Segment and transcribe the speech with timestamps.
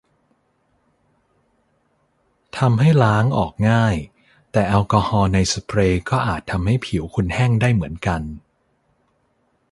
[2.57, 3.95] ทำให้ล้างออกง่าย
[4.51, 8.21] แต่แอลกอฮอล์ในสเปรย์ก็อาจทำให้ผิวคุณแห้งได้เหมือนกัน